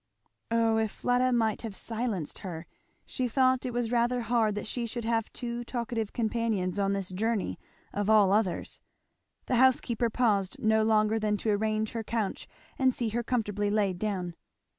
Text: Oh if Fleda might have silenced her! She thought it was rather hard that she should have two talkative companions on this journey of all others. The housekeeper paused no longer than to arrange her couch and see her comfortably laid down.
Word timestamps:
Oh 0.49 0.77
if 0.77 0.89
Fleda 0.89 1.31
might 1.31 1.61
have 1.61 1.75
silenced 1.75 2.39
her! 2.39 2.65
She 3.05 3.27
thought 3.27 3.67
it 3.67 3.71
was 3.71 3.91
rather 3.91 4.21
hard 4.21 4.55
that 4.55 4.65
she 4.65 4.87
should 4.87 5.05
have 5.05 5.31
two 5.31 5.63
talkative 5.63 6.11
companions 6.11 6.79
on 6.79 6.93
this 6.93 7.09
journey 7.11 7.59
of 7.93 8.09
all 8.09 8.33
others. 8.33 8.81
The 9.45 9.57
housekeeper 9.57 10.09
paused 10.09 10.55
no 10.57 10.81
longer 10.81 11.19
than 11.19 11.37
to 11.37 11.51
arrange 11.51 11.91
her 11.91 12.03
couch 12.03 12.47
and 12.79 12.91
see 12.95 13.09
her 13.09 13.21
comfortably 13.21 13.69
laid 13.69 13.99
down. 13.99 14.33